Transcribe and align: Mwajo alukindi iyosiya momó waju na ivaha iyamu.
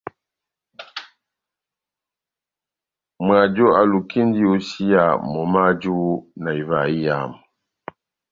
Mwajo 3.25 3.67
alukindi 3.79 4.37
iyosiya 4.41 5.03
momó 5.31 5.55
waju 5.65 5.97
na 6.41 6.49
ivaha 6.61 6.89
iyamu. 6.97 7.37